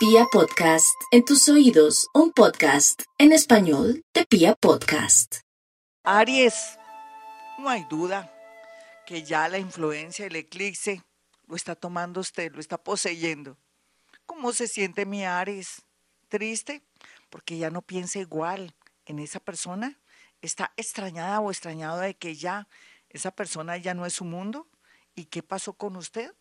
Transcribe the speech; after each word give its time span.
Pia 0.00 0.24
Podcast, 0.32 0.98
en 1.10 1.26
tus 1.26 1.46
oídos, 1.50 2.08
un 2.14 2.32
podcast 2.32 3.02
en 3.18 3.32
español 3.32 4.02
de 4.14 4.24
Pia 4.24 4.54
Podcast. 4.54 5.40
Aries, 6.04 6.78
no 7.58 7.68
hay 7.68 7.84
duda 7.84 8.32
que 9.06 9.24
ya 9.24 9.46
la 9.50 9.58
influencia, 9.58 10.24
el 10.24 10.36
eclipse, 10.36 11.02
lo 11.46 11.54
está 11.54 11.74
tomando 11.74 12.20
usted, 12.20 12.50
lo 12.54 12.60
está 12.60 12.82
poseyendo. 12.82 13.58
¿Cómo 14.24 14.54
se 14.54 14.68
siente 14.68 15.04
mi 15.04 15.26
Aries? 15.26 15.82
¿Triste? 16.30 16.82
Porque 17.28 17.58
ya 17.58 17.68
no 17.68 17.82
piensa 17.82 18.20
igual 18.20 18.74
en 19.04 19.18
esa 19.18 19.38
persona. 19.38 20.00
¿Está 20.40 20.72
extrañada 20.78 21.40
o 21.40 21.50
extrañado 21.50 21.98
de 21.98 22.14
que 22.14 22.36
ya 22.36 22.68
esa 23.10 23.32
persona 23.32 23.76
ya 23.76 23.92
no 23.92 24.06
es 24.06 24.14
su 24.14 24.24
mundo? 24.24 24.66
¿Y 25.14 25.26
qué 25.26 25.42
pasó 25.42 25.74
con 25.74 25.96
usted? 25.96 26.32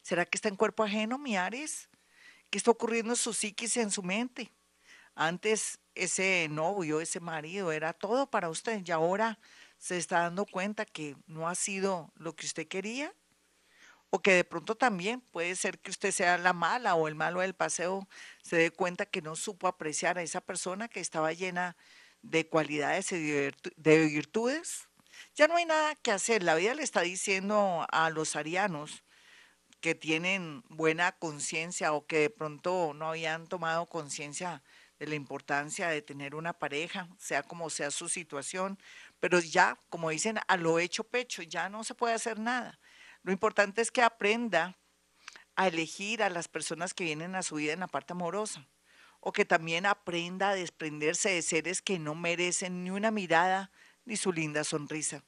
¿Será 0.00 0.24
que 0.24 0.38
está 0.38 0.48
en 0.48 0.56
cuerpo 0.56 0.82
ajeno, 0.82 1.18
mi 1.18 1.36
Aries? 1.36 1.90
¿Qué 2.52 2.58
está 2.58 2.70
ocurriendo 2.70 3.14
en 3.14 3.16
su 3.16 3.32
psiquis, 3.32 3.78
en 3.78 3.90
su 3.90 4.02
mente? 4.02 4.52
Antes 5.14 5.78
ese 5.94 6.48
novio, 6.50 7.00
ese 7.00 7.18
marido 7.18 7.72
era 7.72 7.94
todo 7.94 8.30
para 8.30 8.50
usted 8.50 8.82
y 8.84 8.90
ahora 8.90 9.38
se 9.78 9.96
está 9.96 10.18
dando 10.18 10.44
cuenta 10.44 10.84
que 10.84 11.16
no 11.26 11.48
ha 11.48 11.54
sido 11.54 12.12
lo 12.14 12.36
que 12.36 12.44
usted 12.44 12.68
quería. 12.68 13.14
O 14.10 14.20
que 14.20 14.34
de 14.34 14.44
pronto 14.44 14.74
también 14.74 15.22
puede 15.22 15.56
ser 15.56 15.78
que 15.78 15.90
usted 15.90 16.10
sea 16.10 16.36
la 16.36 16.52
mala 16.52 16.94
o 16.94 17.08
el 17.08 17.14
malo 17.14 17.40
del 17.40 17.54
paseo, 17.54 18.06
se 18.42 18.56
dé 18.56 18.70
cuenta 18.70 19.06
que 19.06 19.22
no 19.22 19.34
supo 19.34 19.66
apreciar 19.66 20.18
a 20.18 20.22
esa 20.22 20.42
persona 20.42 20.88
que 20.88 21.00
estaba 21.00 21.32
llena 21.32 21.74
de 22.20 22.46
cualidades 22.46 23.12
y 23.12 23.18
de 23.22 24.06
virtudes. 24.08 24.88
Ya 25.34 25.48
no 25.48 25.56
hay 25.56 25.64
nada 25.64 25.94
que 25.94 26.10
hacer. 26.10 26.42
La 26.42 26.54
vida 26.54 26.74
le 26.74 26.82
está 26.82 27.00
diciendo 27.00 27.86
a 27.90 28.10
los 28.10 28.36
arianos, 28.36 29.02
que 29.82 29.94
tienen 29.96 30.62
buena 30.68 31.10
conciencia 31.10 31.92
o 31.92 32.06
que 32.06 32.18
de 32.20 32.30
pronto 32.30 32.94
no 32.94 33.08
habían 33.08 33.48
tomado 33.48 33.86
conciencia 33.86 34.62
de 35.00 35.08
la 35.08 35.16
importancia 35.16 35.88
de 35.88 36.00
tener 36.00 36.36
una 36.36 36.52
pareja, 36.52 37.08
sea 37.18 37.42
como 37.42 37.68
sea 37.68 37.90
su 37.90 38.08
situación, 38.08 38.78
pero 39.18 39.40
ya, 39.40 39.76
como 39.90 40.10
dicen, 40.10 40.38
a 40.46 40.56
lo 40.56 40.78
hecho 40.78 41.02
pecho, 41.02 41.42
ya 41.42 41.68
no 41.68 41.82
se 41.82 41.96
puede 41.96 42.14
hacer 42.14 42.38
nada. 42.38 42.78
Lo 43.24 43.32
importante 43.32 43.82
es 43.82 43.90
que 43.90 44.02
aprenda 44.02 44.78
a 45.56 45.66
elegir 45.66 46.22
a 46.22 46.30
las 46.30 46.46
personas 46.46 46.94
que 46.94 47.04
vienen 47.04 47.34
a 47.34 47.42
su 47.42 47.56
vida 47.56 47.72
en 47.72 47.80
la 47.80 47.88
parte 47.88 48.12
amorosa, 48.12 48.64
o 49.18 49.32
que 49.32 49.44
también 49.44 49.84
aprenda 49.84 50.50
a 50.50 50.54
desprenderse 50.54 51.30
de 51.30 51.42
seres 51.42 51.82
que 51.82 51.98
no 51.98 52.14
merecen 52.14 52.84
ni 52.84 52.90
una 52.90 53.10
mirada 53.10 53.72
ni 54.04 54.16
su 54.16 54.32
linda 54.32 54.62
sonrisa. 54.62 55.24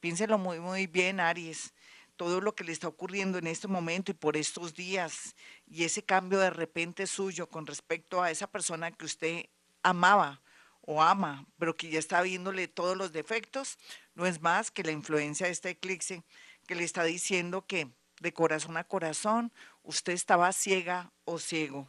Piénselo 0.00 0.36
muy, 0.36 0.60
muy 0.60 0.86
bien, 0.86 1.20
Aries 1.20 1.72
todo 2.16 2.40
lo 2.40 2.54
que 2.54 2.64
le 2.64 2.72
está 2.72 2.88
ocurriendo 2.88 3.38
en 3.38 3.46
este 3.46 3.68
momento 3.68 4.10
y 4.10 4.14
por 4.14 4.36
estos 4.36 4.74
días 4.74 5.34
y 5.66 5.84
ese 5.84 6.02
cambio 6.02 6.38
de 6.38 6.50
repente 6.50 7.06
suyo 7.06 7.48
con 7.48 7.66
respecto 7.66 8.22
a 8.22 8.30
esa 8.30 8.46
persona 8.46 8.92
que 8.92 9.04
usted 9.04 9.46
amaba 9.82 10.40
o 10.80 11.02
ama, 11.02 11.46
pero 11.58 11.76
que 11.76 11.88
ya 11.88 11.98
está 11.98 12.20
viéndole 12.22 12.68
todos 12.68 12.96
los 12.96 13.12
defectos, 13.12 13.78
no 14.14 14.26
es 14.26 14.42
más 14.42 14.70
que 14.70 14.84
la 14.84 14.92
influencia 14.92 15.46
de 15.46 15.52
este 15.52 15.70
eclipse 15.70 16.22
que 16.66 16.74
le 16.74 16.84
está 16.84 17.04
diciendo 17.04 17.66
que 17.66 17.90
de 18.20 18.32
corazón 18.32 18.76
a 18.76 18.84
corazón 18.84 19.52
usted 19.82 20.12
estaba 20.12 20.52
ciega 20.52 21.10
o 21.24 21.38
ciego. 21.38 21.88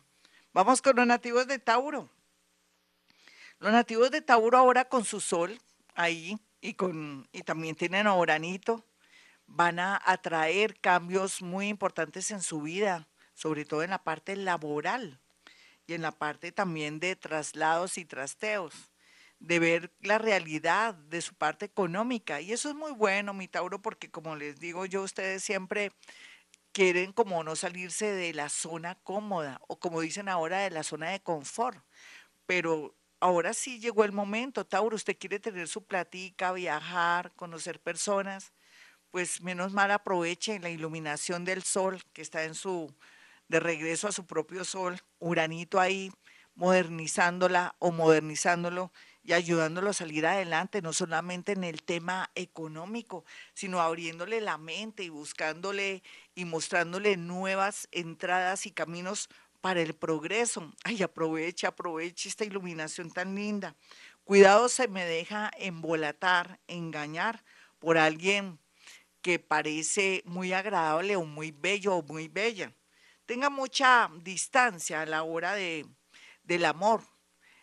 Vamos 0.54 0.82
con 0.82 0.96
los 0.96 1.06
nativos 1.06 1.48
de 1.48 1.60
Tauro. 1.60 2.10
Los 3.60 3.72
nativos 3.72 4.12
de 4.12 4.22
Tauro 4.22 4.58
ahora 4.58 4.86
con 4.86 5.06
su 5.06 5.20
sol 5.20 5.60
ahí 5.94 6.38
y 6.62 6.74
con 6.74 7.28
y 7.32 7.42
también 7.44 7.76
tienen 7.76 8.08
a 8.08 8.16
Oranito 8.16 8.84
van 9.48 9.80
a 9.80 10.02
atraer 10.06 10.80
cambios 10.80 11.42
muy 11.42 11.68
importantes 11.68 12.32
en 12.32 12.42
su 12.42 12.62
vida, 12.62 13.08
sobre 13.34 13.66
todo 13.66 13.84
en 13.84 13.92
la 13.92 14.04
parte 14.04 14.36
laboral 14.36 15.20
y 15.88 15.94
en 15.94 16.02
la 16.02 16.12
parte 16.12 16.52
también 16.52 17.00
de 17.00 17.16
traslados 17.16 17.98
y 17.98 18.06
trasteos, 18.06 18.74
de 19.40 19.60
ver 19.60 19.92
la 20.02 20.18
realidad 20.18 20.96
de 20.96 21.22
su 21.22 21.36
parte 21.36 21.66
económica. 21.66 22.42
Y 22.42 22.54
eso 22.54 22.70
es 22.70 22.76
muy 22.76 22.92
bueno, 22.92 23.34
mi 23.34 23.48
Tauro, 23.48 23.82
porque 23.82 24.10
como 24.10 24.36
les 24.36 24.60
digo 24.60 24.86
yo, 24.86 25.04
ustedes 25.04 25.44
siempre 25.44 25.92
quieren 26.72 27.14
como 27.14 27.44
no 27.44 27.56
salirse 27.56 28.12
de 28.12 28.34
la 28.34 28.50
zona 28.50 28.96
cómoda 28.96 29.62
o 29.68 29.80
como 29.80 30.02
dicen 30.02 30.28
ahora 30.28 30.60
de 30.60 30.72
la 30.72 30.84
zona 30.84 31.12
de 31.12 31.22
confort. 31.22 31.84
Pero 32.46 32.96
ahora 33.20 33.54
sí 33.54 33.80
llegó 33.80 34.04
el 34.04 34.12
momento, 34.12 34.66
Tauro, 34.66 34.96
usted 34.96 35.18
quiere 35.18 35.40
tener 35.40 35.68
su 35.68 35.86
platica, 35.86 36.52
viajar, 36.54 37.34
conocer 37.36 37.80
personas 37.80 38.54
pues 39.16 39.40
menos 39.42 39.72
mal 39.72 39.92
aproveche 39.92 40.60
la 40.60 40.70
iluminación 40.70 41.46
del 41.46 41.64
sol 41.64 42.04
que 42.12 42.22
está 42.22 42.44
en 42.44 42.54
su, 42.54 42.94
de 43.48 43.62
regreso 43.62 44.10
a 44.10 44.12
su 44.12 44.26
propio 44.26 44.66
sol, 44.66 45.00
Uranito 45.20 45.80
ahí, 45.80 46.12
modernizándola 46.56 47.78
o 47.80 47.94
modernizándolo 47.94 48.92
y 49.24 49.32
ayudándolo 49.32 49.92
a 49.92 49.94
salir 49.94 50.28
adelante, 50.28 50.82
no 50.82 50.92
solamente 50.92 51.54
en 51.54 51.64
el 51.64 51.82
tema 51.82 52.30
económico, 52.36 53.24
sino 53.54 53.80
abriéndole 53.80 54.42
la 54.42 54.58
mente 54.58 55.04
y 55.04 55.08
buscándole 55.08 56.04
y 56.36 56.44
mostrándole 56.44 57.16
nuevas 57.16 57.88
entradas 57.94 58.66
y 58.66 58.72
caminos 58.72 59.30
para 59.62 59.80
el 59.80 59.94
progreso. 59.94 60.74
Ay, 60.84 61.02
aproveche, 61.04 61.68
aproveche 61.68 62.28
esta 62.28 62.44
iluminación 62.44 63.10
tan 63.12 63.34
linda. 63.34 63.76
Cuidado 64.26 64.68
se 64.68 64.90
me 64.90 65.06
deja 65.06 65.52
embolatar, 65.58 66.60
engañar 66.68 67.46
por 67.80 67.98
alguien 67.98 68.60
que 69.26 69.40
parece 69.40 70.22
muy 70.24 70.54
agradable 70.54 71.16
o 71.16 71.26
muy 71.26 71.50
bello 71.50 71.96
o 71.96 72.04
muy 72.04 72.28
bella. 72.28 72.72
Tenga 73.26 73.50
mucha 73.50 74.08
distancia 74.22 75.02
a 75.02 75.08
la 75.08 75.24
hora 75.24 75.56
de, 75.56 75.88
del 76.44 76.64
amor, 76.64 77.02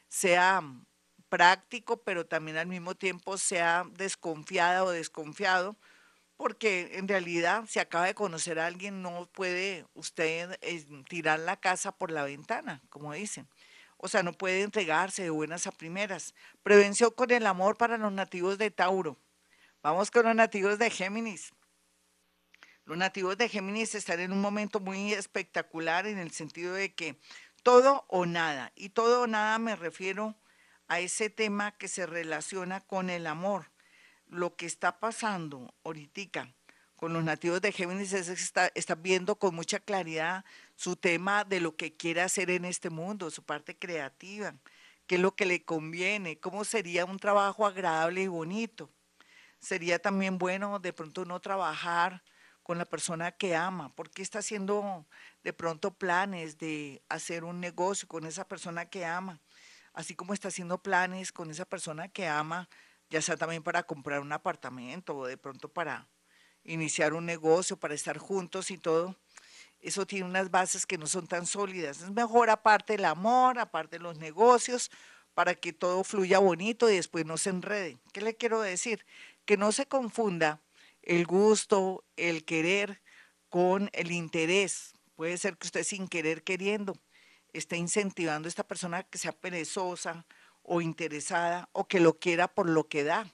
sea 0.08 0.60
práctico, 1.28 2.02
pero 2.02 2.26
también 2.26 2.56
al 2.56 2.66
mismo 2.66 2.96
tiempo 2.96 3.38
sea 3.38 3.84
desconfiada 3.92 4.82
o 4.82 4.90
desconfiado, 4.90 5.76
porque 6.36 6.90
en 6.94 7.06
realidad 7.06 7.62
si 7.68 7.78
acaba 7.78 8.06
de 8.06 8.16
conocer 8.16 8.58
a 8.58 8.66
alguien 8.66 9.00
no 9.00 9.30
puede 9.30 9.86
usted 9.94 10.58
eh, 10.62 10.84
tirar 11.08 11.38
la 11.38 11.60
casa 11.60 11.92
por 11.92 12.10
la 12.10 12.24
ventana, 12.24 12.82
como 12.88 13.12
dicen. 13.12 13.48
O 13.98 14.08
sea, 14.08 14.24
no 14.24 14.32
puede 14.32 14.62
entregarse 14.62 15.22
de 15.22 15.30
buenas 15.30 15.68
a 15.68 15.70
primeras. 15.70 16.34
Prevención 16.64 17.12
con 17.12 17.30
el 17.30 17.46
amor 17.46 17.76
para 17.76 17.98
los 17.98 18.12
nativos 18.12 18.58
de 18.58 18.72
Tauro. 18.72 19.16
Vamos 19.82 20.12
con 20.12 20.24
los 20.24 20.36
nativos 20.36 20.78
de 20.78 20.90
Géminis. 20.90 21.52
Los 22.84 22.96
nativos 22.96 23.36
de 23.36 23.48
Géminis 23.48 23.96
están 23.96 24.20
en 24.20 24.30
un 24.30 24.40
momento 24.40 24.78
muy 24.78 25.12
espectacular 25.12 26.06
en 26.06 26.18
el 26.18 26.30
sentido 26.30 26.74
de 26.74 26.94
que 26.94 27.18
todo 27.64 28.04
o 28.06 28.24
nada, 28.24 28.70
y 28.76 28.90
todo 28.90 29.22
o 29.22 29.26
nada 29.26 29.58
me 29.58 29.74
refiero 29.74 30.36
a 30.86 31.00
ese 31.00 31.30
tema 31.30 31.76
que 31.76 31.88
se 31.88 32.06
relaciona 32.06 32.80
con 32.80 33.10
el 33.10 33.26
amor. 33.26 33.72
Lo 34.28 34.54
que 34.54 34.66
está 34.66 35.00
pasando 35.00 35.74
ahorita 35.82 36.54
con 36.94 37.12
los 37.12 37.24
nativos 37.24 37.60
de 37.60 37.72
Géminis 37.72 38.12
es 38.12 38.28
que 38.28 38.78
está, 38.78 38.94
viendo 38.94 39.34
con 39.34 39.52
mucha 39.52 39.80
claridad 39.80 40.44
su 40.76 40.94
tema 40.94 41.42
de 41.42 41.58
lo 41.58 41.74
que 41.74 41.96
quiere 41.96 42.20
hacer 42.20 42.50
en 42.50 42.66
este 42.66 42.88
mundo, 42.88 43.32
su 43.32 43.42
parte 43.42 43.76
creativa, 43.76 44.54
qué 45.08 45.16
es 45.16 45.20
lo 45.20 45.34
que 45.34 45.44
le 45.44 45.64
conviene, 45.64 46.38
cómo 46.38 46.62
sería 46.62 47.04
un 47.04 47.18
trabajo 47.18 47.66
agradable 47.66 48.22
y 48.22 48.28
bonito 48.28 48.88
sería 49.62 50.00
también 50.00 50.38
bueno 50.38 50.80
de 50.80 50.92
pronto 50.92 51.24
no 51.24 51.40
trabajar 51.40 52.22
con 52.62 52.78
la 52.78 52.84
persona 52.84 53.32
que 53.32 53.56
ama, 53.56 53.94
porque 53.94 54.22
está 54.22 54.40
haciendo 54.40 55.06
de 55.42 55.52
pronto 55.52 55.94
planes 55.94 56.58
de 56.58 57.02
hacer 57.08 57.44
un 57.44 57.60
negocio 57.60 58.06
con 58.06 58.26
esa 58.26 58.46
persona 58.46 58.86
que 58.90 59.04
ama, 59.04 59.40
así 59.92 60.14
como 60.14 60.34
está 60.34 60.48
haciendo 60.48 60.82
planes 60.82 61.32
con 61.32 61.50
esa 61.50 61.64
persona 61.64 62.08
que 62.08 62.26
ama, 62.26 62.68
ya 63.08 63.22
sea 63.22 63.36
también 63.36 63.62
para 63.62 63.84
comprar 63.84 64.20
un 64.20 64.32
apartamento 64.32 65.16
o 65.16 65.26
de 65.26 65.36
pronto 65.36 65.68
para 65.68 66.08
iniciar 66.64 67.14
un 67.14 67.26
negocio, 67.26 67.76
para 67.76 67.94
estar 67.94 68.18
juntos 68.18 68.70
y 68.70 68.78
todo. 68.78 69.16
Eso 69.80 70.06
tiene 70.06 70.26
unas 70.26 70.50
bases 70.50 70.86
que 70.86 70.98
no 70.98 71.06
son 71.06 71.26
tan 71.26 71.44
sólidas. 71.46 72.02
Es 72.02 72.10
mejor 72.10 72.50
aparte 72.50 72.94
el 72.94 73.04
amor, 73.04 73.58
aparte 73.58 73.98
los 73.98 74.18
negocios, 74.18 74.90
para 75.34 75.54
que 75.54 75.72
todo 75.72 76.04
fluya 76.04 76.38
bonito 76.38 76.90
y 76.90 76.96
después 76.96 77.24
no 77.26 77.36
se 77.36 77.50
enrede. 77.50 77.98
¿Qué 78.12 78.20
le 78.20 78.36
quiero 78.36 78.60
decir? 78.60 79.04
Que 79.44 79.56
no 79.56 79.72
se 79.72 79.86
confunda 79.86 80.60
el 81.02 81.26
gusto, 81.26 82.04
el 82.16 82.44
querer 82.44 83.02
con 83.48 83.90
el 83.92 84.12
interés. 84.12 84.94
Puede 85.16 85.36
ser 85.38 85.56
que 85.56 85.66
usted 85.66 85.84
sin 85.84 86.08
querer 86.08 86.42
queriendo 86.42 86.94
esté 87.52 87.76
incentivando 87.76 88.46
a 88.46 88.50
esta 88.50 88.66
persona 88.66 89.02
que 89.02 89.18
sea 89.18 89.32
perezosa 89.32 90.24
o 90.62 90.80
interesada 90.80 91.68
o 91.72 91.86
que 91.86 92.00
lo 92.00 92.18
quiera 92.18 92.48
por 92.48 92.68
lo 92.68 92.88
que 92.88 93.04
da. 93.04 93.26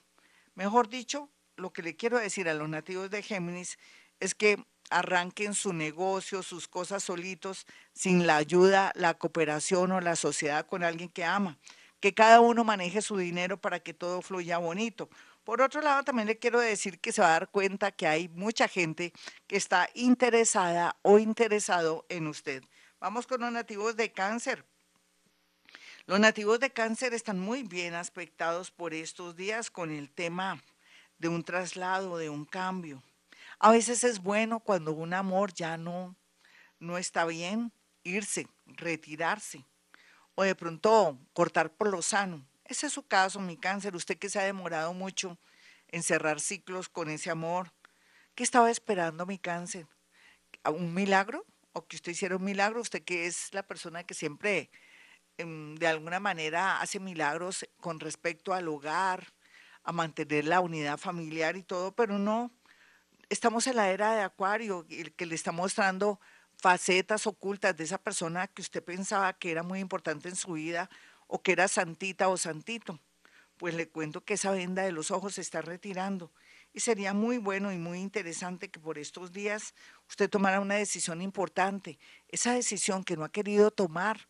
Mejor 0.55 0.89
dicho, 0.89 1.29
lo 1.55 1.71
que 1.71 1.83
le 1.83 1.95
quiero 1.95 2.17
decir 2.17 2.49
a 2.49 2.53
los 2.53 2.69
nativos 2.69 3.09
de 3.09 3.21
Géminis 3.21 3.77
es 4.19 4.35
que 4.35 4.63
arranquen 4.89 5.53
su 5.53 5.71
negocio, 5.71 6.41
sus 6.43 6.67
cosas 6.67 7.03
solitos, 7.03 7.65
sin 7.93 8.25
la 8.25 8.37
ayuda, 8.37 8.91
la 8.95 9.13
cooperación 9.13 9.91
o 9.91 10.01
la 10.01 10.15
sociedad 10.15 10.65
con 10.65 10.83
alguien 10.83 11.09
que 11.09 11.23
ama. 11.23 11.57
Que 11.99 12.13
cada 12.13 12.39
uno 12.39 12.63
maneje 12.63 13.01
su 13.01 13.17
dinero 13.17 13.59
para 13.61 13.79
que 13.81 13.93
todo 13.93 14.21
fluya 14.21 14.57
bonito. 14.57 15.09
Por 15.43 15.61
otro 15.61 15.81
lado, 15.81 16.03
también 16.03 16.27
le 16.27 16.37
quiero 16.37 16.59
decir 16.59 16.99
que 16.99 17.11
se 17.11 17.21
va 17.21 17.29
a 17.29 17.31
dar 17.31 17.49
cuenta 17.49 17.91
que 17.91 18.07
hay 18.07 18.29
mucha 18.29 18.67
gente 18.67 19.13
que 19.47 19.57
está 19.57 19.89
interesada 19.93 20.97
o 21.01 21.19
interesado 21.19 22.05
en 22.09 22.27
usted. 22.27 22.63
Vamos 22.99 23.25
con 23.25 23.41
los 23.41 23.51
nativos 23.51 23.95
de 23.95 24.11
cáncer. 24.11 24.65
Los 26.05 26.19
nativos 26.19 26.59
de 26.59 26.71
cáncer 26.71 27.13
están 27.13 27.39
muy 27.39 27.63
bien 27.63 27.93
aspectados 27.93 28.71
por 28.71 28.93
estos 28.93 29.35
días 29.35 29.71
con 29.71 29.91
el 29.91 30.09
tema 30.09 30.61
de 31.17 31.27
un 31.27 31.43
traslado, 31.43 32.17
de 32.17 32.29
un 32.29 32.45
cambio. 32.45 33.03
A 33.59 33.71
veces 33.71 34.03
es 34.03 34.19
bueno 34.19 34.59
cuando 34.59 34.91
un 34.91 35.13
amor 35.13 35.53
ya 35.53 35.77
no, 35.77 36.15
no 36.79 36.97
está 36.97 37.25
bien, 37.25 37.71
irse, 38.03 38.47
retirarse 38.65 39.65
o 40.35 40.43
de 40.43 40.55
pronto 40.55 41.17
cortar 41.33 41.69
por 41.69 41.89
lo 41.89 42.01
sano. 42.01 42.45
Ese 42.69 42.85
es 42.85 42.93
su 42.93 43.01
caso, 43.01 43.39
mi 43.39 43.57
cáncer. 43.57 43.95
Usted 43.95 44.19
que 44.19 44.29
se 44.29 44.39
ha 44.39 44.43
demorado 44.43 44.93
mucho 44.93 45.39
en 45.87 46.03
cerrar 46.03 46.39
ciclos 46.39 46.87
con 46.87 47.09
ese 47.09 47.31
amor. 47.31 47.73
¿Qué 48.35 48.43
estaba 48.43 48.69
esperando 48.69 49.25
mi 49.25 49.39
cáncer? 49.39 49.87
¿Un 50.63 50.93
milagro? 50.93 51.47
¿O 51.73 51.87
que 51.87 51.95
usted 51.95 52.11
hiciera 52.11 52.35
un 52.35 52.43
milagro? 52.43 52.79
Usted 52.79 53.03
que 53.03 53.25
es 53.25 53.51
la 53.55 53.63
persona 53.63 54.03
que 54.03 54.13
siempre 54.13 54.69
em, 55.39 55.73
de 55.77 55.87
alguna 55.87 56.19
manera 56.19 56.79
hace 56.79 56.99
milagros 56.99 57.67
con 57.81 57.99
respecto 57.99 58.53
al 58.53 58.67
hogar, 58.67 59.33
a 59.83 59.91
mantener 59.91 60.45
la 60.45 60.59
unidad 60.59 60.99
familiar 60.99 61.57
y 61.57 61.63
todo, 61.63 61.95
pero 61.95 62.19
no, 62.19 62.51
estamos 63.29 63.65
en 63.65 63.77
la 63.77 63.89
era 63.89 64.13
de 64.13 64.21
Acuario, 64.21 64.85
el 64.91 65.11
que 65.13 65.25
le 65.25 65.33
está 65.33 65.51
mostrando 65.51 66.19
facetas 66.55 67.25
ocultas 67.25 67.75
de 67.75 67.85
esa 67.85 67.97
persona 67.97 68.47
que 68.47 68.61
usted 68.61 68.83
pensaba 68.83 69.33
que 69.33 69.49
era 69.49 69.63
muy 69.63 69.79
importante 69.79 70.29
en 70.29 70.35
su 70.35 70.53
vida 70.53 70.87
o 71.29 71.41
que 71.41 71.53
era 71.53 71.69
santita 71.69 72.27
o 72.27 72.35
santito. 72.35 72.99
Pues 73.57 73.73
le 73.75 73.87
cuento 73.87 74.25
que 74.25 74.33
esa 74.33 74.51
venda 74.51 74.83
de 74.83 74.91
los 74.91 75.11
ojos 75.11 75.35
se 75.35 75.41
está 75.41 75.61
retirando 75.61 76.31
y 76.73 76.81
sería 76.81 77.13
muy 77.13 77.37
bueno 77.37 77.71
y 77.71 77.77
muy 77.77 77.99
interesante 77.99 78.69
que 78.69 78.79
por 78.79 78.97
estos 78.97 79.31
días 79.31 79.73
usted 80.07 80.29
tomara 80.29 80.59
una 80.59 80.75
decisión 80.75 81.21
importante, 81.21 81.99
esa 82.27 82.53
decisión 82.53 83.03
que 83.03 83.15
no 83.15 83.23
ha 83.23 83.31
querido 83.31 83.71
tomar 83.71 84.27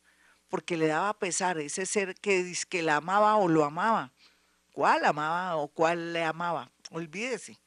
porque 0.50 0.78
le 0.78 0.88
daba 0.88 1.18
pesar, 1.18 1.60
ese 1.60 1.86
ser 1.86 2.16
que, 2.16 2.54
que 2.70 2.82
la 2.82 2.98
amaba 2.98 3.36
o 3.38 3.48
lo 3.48 3.66
amaba. 3.66 4.12
¿Cuál 4.74 5.06
amaba 5.06 5.58
o 5.58 5.68
cuál 5.68 6.12
le 6.12 6.24
amaba? 6.24 6.72
Olvídese, 6.90 7.60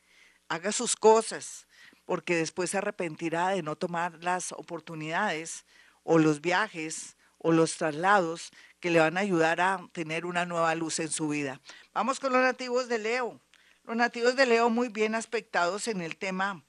haga 0.49 0.73
sus 0.73 0.97
cosas, 0.97 1.67
porque 2.05 2.35
después 2.35 2.71
se 2.71 2.79
arrepentirá 2.79 3.51
de 3.51 3.63
no 3.63 3.77
tomar 3.77 4.23
las 4.25 4.51
oportunidades 4.53 5.65
o 6.03 6.19
los 6.19 6.41
viajes 6.41 7.17
o 7.39 7.53
los 7.53 7.77
traslados 7.77 8.51
que 8.83 8.91
le 8.91 8.99
van 8.99 9.17
a 9.17 9.21
ayudar 9.21 9.61
a 9.61 9.89
tener 9.93 10.27
una 10.27 10.45
nueva 10.45 10.75
luz 10.75 10.99
en 10.99 11.09
su 11.09 11.29
vida. 11.29 11.61
Vamos 11.95 12.19
con 12.19 12.33
los 12.33 12.43
nativos 12.43 12.89
de 12.89 12.99
Leo. 12.99 13.41
Los 13.85 13.95
nativos 13.95 14.35
de 14.35 14.45
Leo 14.45 14.71
muy 14.71 14.89
bien 14.89 15.15
aspectados 15.15 15.87
en 15.87 16.01
el 16.01 16.17
tema, 16.17 16.65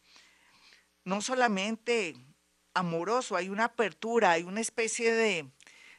no 1.06 1.22
solamente 1.22 2.16
amoroso, 2.76 3.36
hay 3.36 3.50
una 3.50 3.66
apertura, 3.66 4.30
hay 4.30 4.44
una 4.44 4.62
especie 4.62 5.12
de, 5.12 5.50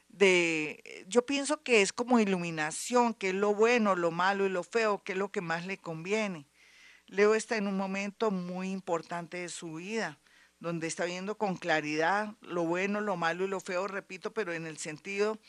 de, 0.06 1.04
yo 1.08 1.26
pienso 1.26 1.64
que 1.64 1.82
es 1.82 1.92
como 1.92 2.20
iluminación, 2.20 3.14
que 3.14 3.30
es 3.30 3.34
lo 3.34 3.52
bueno, 3.52 3.96
lo 3.96 4.12
malo 4.12 4.46
y 4.46 4.50
lo 4.50 4.62
feo, 4.62 5.02
que 5.02 5.12
es 5.12 5.18
lo 5.18 5.32
que 5.32 5.40
más 5.40 5.66
le 5.66 5.78
conviene. 5.78 6.46
Leo 7.06 7.34
está 7.34 7.56
en 7.56 7.66
un 7.66 7.76
momento 7.76 8.30
muy 8.30 8.70
importante 8.70 9.38
de 9.38 9.48
su 9.48 9.74
vida, 9.74 10.20
donde 10.60 10.86
está 10.86 11.06
viendo 11.06 11.36
con 11.38 11.56
claridad 11.56 12.34
lo 12.40 12.62
bueno, 12.62 13.00
lo 13.00 13.16
malo 13.16 13.44
y 13.44 13.48
lo 13.48 13.58
feo, 13.58 13.88
repito, 13.88 14.32
pero 14.32 14.52
en 14.52 14.66
el 14.66 14.78
sentido 14.78 15.40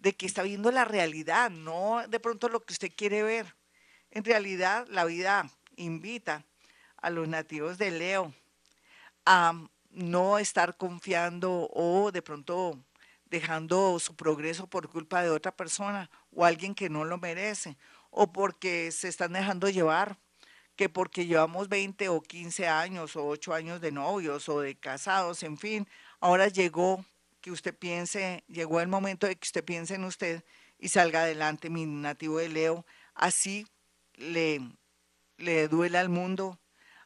de 0.00 0.14
que 0.14 0.26
está 0.26 0.42
viendo 0.42 0.70
la 0.70 0.84
realidad, 0.84 1.50
no 1.50 2.02
de 2.08 2.20
pronto 2.20 2.48
lo 2.48 2.60
que 2.60 2.72
usted 2.72 2.90
quiere 2.94 3.22
ver. 3.22 3.54
En 4.10 4.24
realidad, 4.24 4.86
la 4.88 5.04
vida 5.04 5.48
invita 5.76 6.44
a 6.96 7.10
los 7.10 7.28
nativos 7.28 7.78
de 7.78 7.90
Leo 7.90 8.32
a 9.26 9.52
no 9.90 10.38
estar 10.38 10.76
confiando 10.76 11.68
o 11.72 12.10
de 12.12 12.22
pronto 12.22 12.78
dejando 13.26 13.98
su 14.00 14.16
progreso 14.16 14.66
por 14.66 14.88
culpa 14.88 15.22
de 15.22 15.30
otra 15.30 15.52
persona 15.52 16.10
o 16.32 16.44
alguien 16.44 16.74
que 16.74 16.88
no 16.88 17.04
lo 17.04 17.18
merece 17.18 17.76
o 18.10 18.32
porque 18.32 18.90
se 18.92 19.08
están 19.08 19.34
dejando 19.34 19.68
llevar 19.68 20.16
que 20.76 20.88
porque 20.88 21.26
llevamos 21.26 21.68
20 21.68 22.08
o 22.08 22.22
15 22.22 22.66
años 22.66 23.14
o 23.14 23.26
8 23.26 23.52
años 23.52 23.80
de 23.82 23.92
novios 23.92 24.48
o 24.48 24.60
de 24.60 24.76
casados, 24.76 25.42
en 25.42 25.58
fin, 25.58 25.86
ahora 26.20 26.48
llegó 26.48 27.04
que 27.40 27.50
usted 27.50 27.74
piense, 27.76 28.44
llegó 28.48 28.80
el 28.80 28.88
momento 28.88 29.26
de 29.26 29.36
que 29.36 29.46
usted 29.46 29.64
piense 29.64 29.94
en 29.94 30.04
usted 30.04 30.44
y 30.78 30.88
salga 30.88 31.22
adelante, 31.22 31.70
mi 31.70 31.86
nativo 31.86 32.38
de 32.38 32.48
Leo, 32.48 32.86
así 33.14 33.66
le, 34.14 34.60
le 35.36 35.68
duele 35.68 35.98
al 35.98 36.08
mundo, 36.08 36.58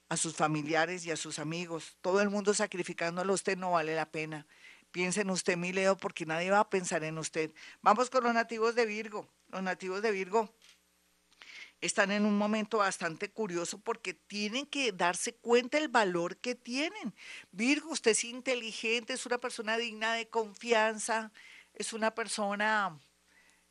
a 0.08 0.16
sus 0.16 0.34
familiares 0.34 1.04
y 1.06 1.10
a 1.10 1.16
sus 1.16 1.38
amigos, 1.38 1.96
todo 2.00 2.20
el 2.20 2.30
mundo 2.30 2.54
sacrificándolo 2.54 3.32
a 3.32 3.34
usted 3.34 3.56
no 3.56 3.72
vale 3.72 3.94
la 3.94 4.10
pena. 4.10 4.46
Piense 4.90 5.22
en 5.22 5.30
usted, 5.30 5.56
mi 5.56 5.72
Leo, 5.72 5.96
porque 5.96 6.24
nadie 6.24 6.50
va 6.50 6.60
a 6.60 6.70
pensar 6.70 7.02
en 7.02 7.18
usted. 7.18 7.52
Vamos 7.82 8.10
con 8.10 8.22
los 8.22 8.32
nativos 8.32 8.76
de 8.76 8.86
Virgo. 8.86 9.28
Los 9.48 9.62
nativos 9.62 10.02
de 10.02 10.12
Virgo 10.12 10.54
están 11.80 12.10
en 12.10 12.24
un 12.24 12.38
momento 12.38 12.78
bastante 12.78 13.30
curioso 13.30 13.78
porque 13.78 14.14
tienen 14.14 14.66
que 14.66 14.92
darse 14.92 15.34
cuenta 15.34 15.78
del 15.78 15.88
valor 15.88 16.36
que 16.38 16.54
tienen. 16.54 17.14
Virgo, 17.52 17.90
usted 17.90 18.12
es 18.12 18.24
inteligente, 18.24 19.12
es 19.12 19.26
una 19.26 19.38
persona 19.38 19.76
digna 19.76 20.14
de 20.14 20.28
confianza, 20.28 21.32
es 21.74 21.92
una 21.92 22.14
persona 22.14 22.98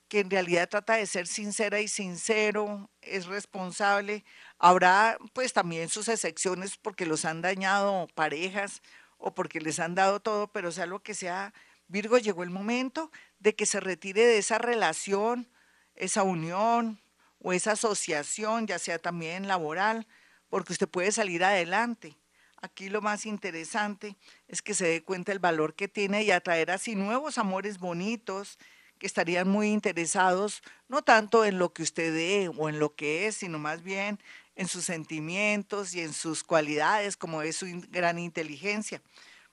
que 0.07 0.19
en 0.19 0.29
realidad 0.29 0.69
trata 0.69 0.95
de 0.95 1.07
ser 1.07 1.25
sincera 1.25 1.79
y 1.81 1.87
sincero, 1.87 2.91
es 3.01 3.25
responsable. 3.25 4.23
Habrá 4.59 5.17
pues 5.33 5.53
también 5.53 5.89
sus 5.89 6.07
excepciones 6.07 6.77
porque 6.77 7.05
los 7.05 7.25
han 7.25 7.41
dañado 7.41 8.07
parejas 8.13 8.81
o 9.17 9.33
porque 9.33 9.59
les 9.59 9.79
han 9.79 9.95
dado 9.95 10.19
todo, 10.19 10.51
pero 10.51 10.71
sea 10.71 10.85
lo 10.85 11.01
que 11.01 11.15
sea, 11.15 11.53
Virgo 11.87 12.17
llegó 12.17 12.43
el 12.43 12.49
momento 12.49 13.11
de 13.39 13.55
que 13.55 13.65
se 13.65 13.79
retire 13.79 14.25
de 14.25 14.37
esa 14.37 14.57
relación, 14.57 15.49
esa 15.95 16.23
unión, 16.23 17.01
o 17.43 17.53
esa 17.53 17.73
asociación, 17.73 18.65
ya 18.65 18.79
sea 18.79 18.97
también 18.97 19.47
laboral, 19.47 20.07
porque 20.49 20.73
usted 20.73 20.87
puede 20.87 21.11
salir 21.11 21.43
adelante. 21.43 22.17
Aquí 22.61 22.89
lo 22.89 23.01
más 23.01 23.25
interesante 23.25 24.15
es 24.47 24.61
que 24.61 24.73
se 24.73 24.87
dé 24.87 25.03
cuenta 25.03 25.33
el 25.33 25.39
valor 25.39 25.75
que 25.75 25.89
tiene 25.89 26.23
y 26.23 26.31
atraer 26.31 26.71
así 26.71 26.95
nuevos 26.95 27.37
amores 27.37 27.77
bonitos 27.77 28.57
que 28.97 29.05
estarían 29.05 29.49
muy 29.49 29.67
interesados, 29.67 30.63
no 30.87 31.01
tanto 31.01 31.43
en 31.43 31.59
lo 31.59 31.73
que 31.73 31.83
usted 31.83 32.13
dé 32.13 32.49
o 32.57 32.69
en 32.69 32.79
lo 32.79 32.95
que 32.95 33.27
es, 33.27 33.35
sino 33.35 33.59
más 33.59 33.83
bien 33.83 34.17
en 34.55 34.69
sus 34.69 34.85
sentimientos 34.85 35.93
y 35.93 35.99
en 35.99 36.13
sus 36.13 36.43
cualidades, 36.43 37.17
como 37.17 37.41
es 37.41 37.57
su 37.57 37.65
gran 37.89 38.17
inteligencia. 38.17 39.01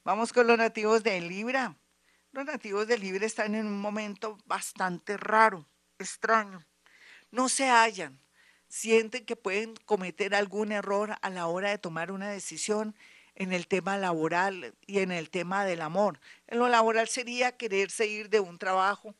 Vamos 0.04 0.32
con 0.32 0.46
los 0.46 0.56
nativos 0.56 1.02
de 1.02 1.20
Libra. 1.20 1.76
Los 2.31 2.44
nativos 2.44 2.87
de 2.87 2.98
Libra 2.98 3.26
están 3.26 3.56
en 3.56 3.66
un 3.66 3.81
momento 3.81 4.38
bastante 4.46 5.16
raro, 5.16 5.66
extraño 5.99 6.64
no 7.30 7.49
se 7.49 7.68
hallan, 7.68 8.20
sienten 8.68 9.25
que 9.25 9.37
pueden 9.37 9.75
cometer 9.84 10.34
algún 10.34 10.72
error 10.72 11.16
a 11.22 11.30
la 11.30 11.46
hora 11.46 11.70
de 11.70 11.78
tomar 11.78 12.12
una 12.12 12.30
decisión 12.30 12.94
en 13.34 13.52
el 13.52 13.66
tema 13.66 13.96
laboral 13.96 14.75
y 14.87 14.99
en 14.99 15.12
el 15.12 15.30
tema 15.30 15.64
del 15.64 15.80
amor. 15.80 16.20
En 16.46 16.58
lo 16.58 16.68
laboral 16.68 17.08
sería 17.08 17.56
quererse 17.56 18.06
ir 18.06 18.28
de 18.28 18.40
un 18.40 18.58
trabajo, 18.58 19.14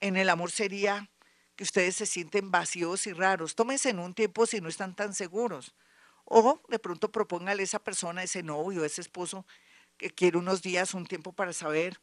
en 0.00 0.16
el 0.16 0.30
amor 0.30 0.50
sería 0.50 1.10
que 1.56 1.64
ustedes 1.64 1.96
se 1.96 2.06
sienten 2.06 2.50
vacíos 2.50 3.06
y 3.06 3.12
raros. 3.12 3.54
Tómense 3.54 3.90
en 3.90 3.98
un 3.98 4.14
tiempo 4.14 4.46
si 4.46 4.60
no 4.60 4.68
están 4.68 4.94
tan 4.94 5.14
seguros. 5.14 5.74
O 6.24 6.62
de 6.68 6.78
pronto 6.78 7.10
propóngale 7.10 7.62
a 7.62 7.64
esa 7.64 7.80
persona, 7.80 8.22
ese 8.22 8.42
novio, 8.42 8.84
ese 8.84 9.00
esposo, 9.00 9.44
que 9.98 10.10
quiere 10.10 10.38
unos 10.38 10.62
días, 10.62 10.94
un 10.94 11.06
tiempo 11.06 11.32
para 11.32 11.52
saber 11.52 12.00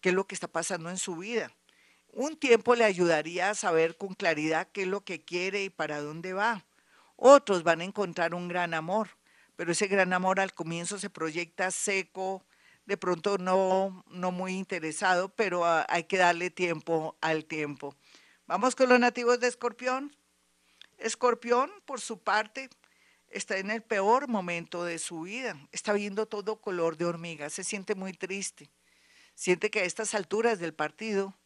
qué 0.00 0.08
es 0.08 0.14
lo 0.14 0.26
que 0.26 0.34
está 0.34 0.48
pasando 0.48 0.90
en 0.90 0.98
su 0.98 1.16
vida. 1.16 1.52
Un 2.12 2.36
tiempo 2.36 2.74
le 2.74 2.84
ayudaría 2.84 3.50
a 3.50 3.54
saber 3.54 3.96
con 3.96 4.14
claridad 4.14 4.68
qué 4.72 4.82
es 4.82 4.88
lo 4.88 5.02
que 5.04 5.24
quiere 5.24 5.64
y 5.64 5.70
para 5.70 6.00
dónde 6.00 6.32
va. 6.32 6.64
Otros 7.16 7.62
van 7.62 7.80
a 7.80 7.84
encontrar 7.84 8.34
un 8.34 8.48
gran 8.48 8.74
amor, 8.74 9.10
pero 9.56 9.72
ese 9.72 9.88
gran 9.88 10.12
amor 10.12 10.40
al 10.40 10.54
comienzo 10.54 10.98
se 10.98 11.10
proyecta 11.10 11.70
seco, 11.70 12.44
de 12.86 12.96
pronto 12.96 13.38
no, 13.38 14.04
no 14.08 14.32
muy 14.32 14.54
interesado, 14.54 15.28
pero 15.28 15.64
hay 15.66 16.04
que 16.04 16.16
darle 16.16 16.50
tiempo 16.50 17.16
al 17.20 17.44
tiempo. 17.44 17.94
Vamos 18.46 18.74
con 18.74 18.88
los 18.88 18.98
nativos 18.98 19.40
de 19.40 19.48
Escorpión. 19.48 20.16
Escorpión, 20.96 21.70
por 21.84 22.00
su 22.00 22.18
parte, 22.22 22.70
está 23.28 23.58
en 23.58 23.70
el 23.70 23.82
peor 23.82 24.26
momento 24.28 24.84
de 24.84 24.98
su 24.98 25.22
vida. 25.22 25.54
Está 25.70 25.92
viendo 25.92 26.26
todo 26.26 26.60
color 26.60 26.96
de 26.96 27.04
hormiga, 27.04 27.50
se 27.50 27.62
siente 27.62 27.94
muy 27.94 28.12
triste. 28.12 28.70
Siente 29.34 29.70
que 29.70 29.80
a 29.80 29.84
estas 29.84 30.14
alturas 30.14 30.58
del 30.58 30.72
partido 30.72 31.36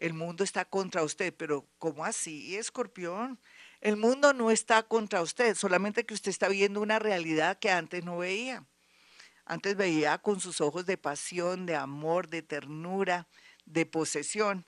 el 0.00 0.14
mundo 0.14 0.44
está 0.44 0.64
contra 0.64 1.04
usted, 1.04 1.34
pero 1.36 1.68
¿cómo 1.78 2.06
así, 2.06 2.56
escorpión? 2.56 3.38
El 3.82 3.98
mundo 3.98 4.32
no 4.32 4.50
está 4.50 4.82
contra 4.82 5.20
usted, 5.20 5.54
solamente 5.54 6.06
que 6.06 6.14
usted 6.14 6.30
está 6.30 6.48
viendo 6.48 6.80
una 6.80 6.98
realidad 6.98 7.58
que 7.58 7.70
antes 7.70 8.02
no 8.02 8.16
veía. 8.16 8.64
Antes 9.44 9.76
veía 9.76 10.16
con 10.16 10.40
sus 10.40 10.62
ojos 10.62 10.86
de 10.86 10.96
pasión, 10.96 11.66
de 11.66 11.76
amor, 11.76 12.28
de 12.28 12.40
ternura, 12.40 13.28
de 13.66 13.84
posesión. 13.84 14.66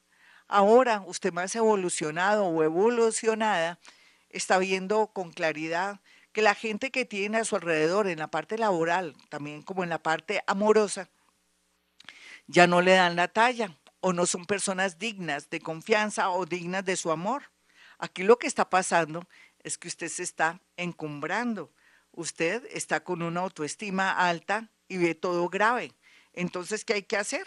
Ahora 0.48 1.02
usted 1.06 1.32
más 1.32 1.56
evolucionado 1.56 2.44
o 2.44 2.62
evolucionada 2.62 3.80
está 4.28 4.58
viendo 4.58 5.06
con 5.14 5.32
claridad 5.32 6.00
que 6.32 6.42
la 6.42 6.54
gente 6.54 6.90
que 6.90 7.06
tiene 7.06 7.38
a 7.38 7.44
su 7.44 7.56
alrededor 7.56 8.06
en 8.06 8.18
la 8.18 8.28
parte 8.28 8.58
laboral, 8.58 9.16
también 9.30 9.62
como 9.62 9.82
en 9.82 9.88
la 9.88 10.02
parte 10.02 10.42
amorosa, 10.46 11.08
ya 12.48 12.66
no 12.66 12.82
le 12.82 12.92
dan 12.92 13.16
la 13.16 13.28
talla 13.28 13.78
o 14.02 14.12
no 14.12 14.26
son 14.26 14.44
personas 14.44 14.98
dignas 14.98 15.48
de 15.48 15.60
confianza 15.60 16.30
o 16.30 16.44
dignas 16.44 16.84
de 16.84 16.96
su 16.96 17.12
amor. 17.12 17.50
Aquí 17.98 18.24
lo 18.24 18.36
que 18.36 18.48
está 18.48 18.68
pasando 18.68 19.26
es 19.60 19.78
que 19.78 19.86
usted 19.86 20.08
se 20.08 20.24
está 20.24 20.60
encumbrando. 20.76 21.72
Usted 22.10 22.66
está 22.72 23.04
con 23.04 23.22
una 23.22 23.40
autoestima 23.40 24.10
alta 24.10 24.68
y 24.88 24.98
ve 24.98 25.14
todo 25.14 25.48
grave. 25.48 25.94
Entonces, 26.32 26.84
¿qué 26.84 26.94
hay 26.94 27.02
que 27.04 27.16
hacer? 27.16 27.46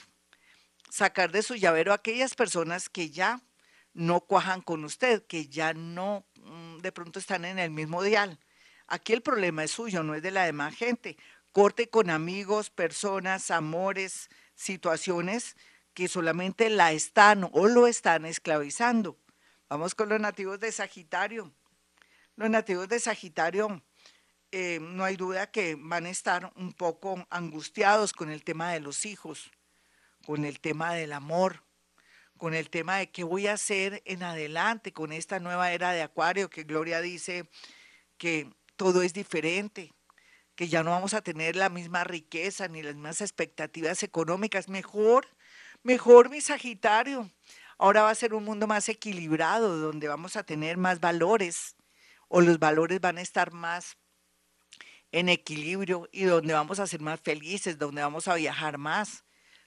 Sacar 0.90 1.32
de 1.34 1.44
su 1.44 1.56
llavero 1.56 1.92
a 1.92 1.96
aquellas 1.96 2.36
personas 2.36 2.88
que 2.88 3.10
ya 3.10 3.42
no 3.94 4.22
cuajan 4.22 4.62
con 4.62 4.86
usted, 4.86 5.28
que 5.28 5.48
ya 5.48 5.74
no 5.74 6.26
mm, 6.38 6.78
de 6.78 6.92
pronto 6.94 7.20
están 7.20 7.44
en 7.44 7.60
el 7.60 7.70
mismo 7.70 8.02
dial. 8.02 8.40
Aquí 8.88 9.12
el 9.12 9.22
problema 9.22 9.66
es 9.66 9.72
suyo, 9.72 10.04
no 10.04 10.16
es 10.16 10.22
de 10.22 10.32
la 10.32 10.46
demás 10.46 10.74
gente. 10.74 11.18
Corte 11.52 11.90
con 11.90 12.10
amigos, 12.10 12.70
personas, 12.70 13.52
amores, 13.52 14.30
situaciones 14.54 15.58
que 15.96 16.08
solamente 16.10 16.70
la 16.70 16.92
están 16.92 17.50
o 17.54 17.68
lo 17.68 17.88
están 17.88 18.26
esclavizando. 18.26 19.18
Vamos 19.70 19.96
con 19.96 20.10
los 20.10 20.20
nativos 20.20 20.60
de 20.60 20.72
Sagitario. 20.72 21.52
Los 22.36 22.50
nativos 22.50 22.90
de 22.90 23.00
Sagitario, 23.00 23.82
eh, 24.52 24.80
no 24.82 25.06
hay 25.06 25.16
duda 25.16 25.50
que 25.50 25.76
van 25.80 26.06
a 26.06 26.10
estar 26.10 26.52
un 26.58 26.74
poco 26.74 27.26
angustiados 27.30 28.12
con 28.12 28.30
el 28.30 28.44
tema 28.44 28.74
de 28.74 28.82
los 28.82 29.06
hijos, 29.06 29.50
con 30.26 30.44
el 30.44 30.60
tema 30.60 30.94
del 30.94 31.14
amor, 31.14 31.64
con 32.38 32.54
el 32.54 32.70
tema 32.70 32.98
de 32.98 33.10
qué 33.10 33.24
voy 33.24 33.48
a 33.48 33.54
hacer 33.54 34.04
en 34.06 34.22
adelante 34.22 34.92
con 34.92 35.14
esta 35.14 35.40
nueva 35.40 35.72
era 35.72 35.94
de 35.94 36.02
Acuario, 36.02 36.50
que 36.50 36.64
Gloria 36.64 37.00
dice 37.00 37.50
que 38.18 38.54
todo 38.76 39.02
es 39.02 39.14
diferente, 39.14 39.94
que 40.56 40.68
ya 40.68 40.84
no 40.84 40.92
vamos 40.92 41.14
a 41.14 41.22
tener 41.22 41.56
la 41.56 41.70
misma 41.70 42.04
riqueza 42.04 42.68
ni 42.68 42.84
las 42.84 42.96
mismas 42.96 43.22
expectativas 43.22 44.04
económicas. 44.04 44.68
Mejor, 44.68 45.26
mejor 45.86 46.32
mi 46.32 46.42
Sagitario. 46.42 47.32
Ahora 47.78 48.02
va 48.02 48.10
a 48.10 48.16
ser 48.16 48.34
un 48.34 48.44
mundo 48.44 48.66
más 48.66 48.90
equilibrado, 48.90 49.78
donde 49.78 50.08
vamos 50.08 50.36
a 50.36 50.44
tener 50.44 50.78
más 50.78 51.00
valores 51.00 51.76
o 52.28 52.42
los 52.42 52.58
valores 52.58 53.00
van 53.00 53.20
a 53.20 53.22
estar 53.22 53.54
más 53.54 53.96
en 55.12 55.30
equilibrio 55.30 56.10
y 56.12 56.24
donde 56.24 56.54
vamos 56.54 56.80
a 56.80 56.88
ser 56.88 57.02
más 57.02 57.22
felices, 57.22 57.78
donde 57.78 58.02
vamos 58.02 58.28
a 58.28 58.34
viajar 58.34 58.80
más, 58.80 59.24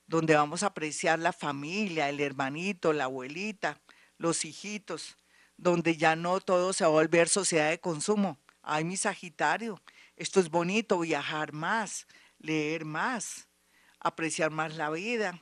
donde 0.08 0.34
vamos 0.34 0.64
a 0.64 0.66
apreciar 0.66 1.20
la 1.20 1.32
familia, 1.32 2.08
el 2.08 2.20
hermanito, 2.20 2.92
la 2.92 3.04
abuelita, 3.04 3.80
los 4.16 4.44
hijitos, 4.44 5.16
donde 5.56 5.96
ya 5.96 6.16
no 6.16 6.40
todo 6.40 6.72
se 6.72 6.82
va 6.82 6.88
a 6.88 6.92
volver 6.92 7.28
sociedad 7.28 7.70
de 7.70 7.78
consumo. 7.78 8.40
Ay, 8.62 8.82
mi 8.82 8.96
Sagitario, 8.96 9.80
esto 10.16 10.40
es 10.40 10.50
bonito, 10.50 10.98
viajar 10.98 11.52
más, 11.52 12.08
leer 12.38 12.84
más, 12.84 13.48
apreciar 14.00 14.50
más 14.50 14.74
la 14.74 14.90
vida, 14.90 15.40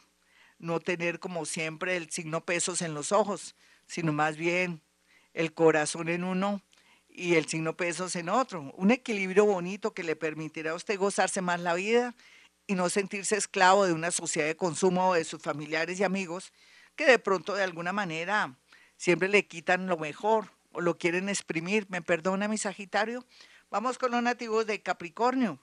no 0.58 0.80
tener 0.80 1.20
como 1.20 1.44
siempre 1.44 1.96
el 1.96 2.10
signo 2.10 2.44
pesos 2.44 2.82
en 2.82 2.94
los 2.94 3.12
ojos, 3.12 3.54
sino 3.86 4.12
más 4.12 4.36
bien 4.36 4.82
el 5.34 5.52
corazón 5.52 6.08
en 6.08 6.24
uno 6.24 6.62
y 7.08 7.34
el 7.34 7.46
signo 7.46 7.76
pesos 7.76 8.16
en 8.16 8.28
otro. 8.28 8.72
Un 8.76 8.90
equilibrio 8.90 9.44
bonito 9.44 9.94
que 9.94 10.02
le 10.02 10.16
permitirá 10.16 10.72
a 10.72 10.74
usted 10.74 10.98
gozarse 10.98 11.40
más 11.40 11.60
la 11.60 11.74
vida 11.74 12.14
y 12.66 12.74
no 12.74 12.90
sentirse 12.90 13.36
esclavo 13.36 13.86
de 13.86 13.92
una 13.92 14.10
sociedad 14.10 14.46
de 14.46 14.56
consumo 14.56 15.14
de 15.14 15.24
sus 15.24 15.40
familiares 15.40 16.00
y 16.00 16.04
amigos 16.04 16.52
que 16.96 17.06
de 17.06 17.18
pronto 17.18 17.54
de 17.54 17.62
alguna 17.62 17.92
manera 17.92 18.58
siempre 18.96 19.28
le 19.28 19.46
quitan 19.46 19.86
lo 19.86 19.98
mejor 19.98 20.50
o 20.72 20.80
lo 20.80 20.98
quieren 20.98 21.28
exprimir. 21.28 21.86
¿Me 21.90 22.02
perdona 22.02 22.48
mi 22.48 22.58
Sagitario? 22.58 23.24
Vamos 23.70 23.98
con 23.98 24.10
los 24.10 24.22
nativos 24.22 24.66
de 24.66 24.82
Capricornio. 24.82 25.58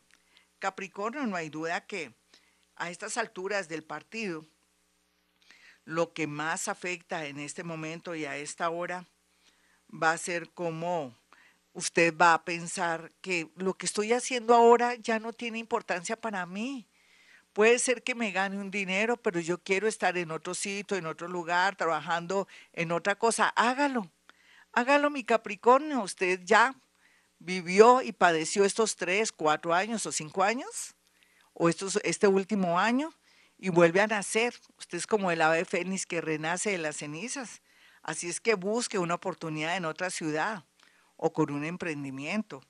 Capricornio, 0.59 1.25
no 1.25 1.35
hay 1.35 1.50
duda 1.50 1.85
que 1.85 2.13
a 2.75 2.89
estas 2.89 3.17
alturas 3.17 3.67
del 3.67 3.83
partido, 3.83 4.45
lo 5.86 6.13
que 6.13 6.28
más 6.28 6.68
afecta 6.68 7.25
en 7.25 7.40
este 7.40 7.63
momento 7.63 8.16
y 8.16 8.25
a 8.25 8.38
esta 8.38 8.70
hora 8.70 9.06
va 9.92 10.12
a 10.12 10.18
ser 10.18 10.50
cómo 10.52 11.16
usted 11.74 12.16
va 12.16 12.34
a 12.34 12.46
pensar 12.46 13.12
que 13.22 13.50
lo 13.56 13.74
que 13.74 13.86
estoy 13.86 14.13
haciendo 14.13 14.54
ahora 14.54 14.96
ya 14.96 15.20
no 15.20 15.34
tiene 15.34 15.60
importancia 15.60 16.16
para 16.16 16.46
mí. 16.46 16.88
Puede 17.52 17.78
ser 17.78 18.02
que 18.02 18.16
me 18.16 18.32
gane 18.32 18.58
un 18.58 18.72
dinero, 18.72 19.18
pero 19.18 19.40
yo 19.40 19.60
quiero 19.60 19.88
estar 19.88 20.18
en 20.18 20.32
otro 20.32 20.56
sitio, 20.56 20.98
en 20.98 21.06
otro 21.06 21.28
lugar, 21.28 21.75
trabajando 21.75 22.48
en 22.74 22.92
otra 22.92 23.16
cosa. 23.16 23.50
Hágalo. 23.50 24.10
Hágalo, 24.72 25.12
mi 25.12 25.24
Capricornio. 25.24 26.02
Usted 26.02 26.40
ya 26.44 26.75
vivió 27.38 28.02
y 28.02 28.12
padeció 28.12 28.66
estos 28.66 28.96
tres, 28.96 29.32
cuatro 29.32 29.74
años 29.74 30.06
o 30.08 30.12
cinco 30.12 30.44
años, 30.44 30.96
o 31.54 31.70
estos, 31.70 32.00
este 32.04 32.28
último 32.28 32.80
año, 32.80 33.13
y 33.63 33.70
vuelve 33.70 34.01
a 34.01 34.08
nacer. 34.08 34.53
Usted 34.77 34.98
es 34.98 35.08
como 35.08 35.32
el 35.32 35.41
ave 35.41 35.63
fénix 35.63 36.05
que 36.05 36.20
renace 36.20 36.72
de 36.72 36.77
las 36.79 36.98
cenizas. 36.98 37.62
Así 38.01 38.27
es 38.27 38.41
que 38.41 38.55
busque 38.55 39.00
una 39.00 39.13
oportunidad 39.13 39.77
en 39.77 39.86
otra 39.86 40.10
ciudad 40.10 40.65
o 41.15 41.32
con 41.32 41.50
un 41.50 41.63
emprendimiento, 41.63 42.62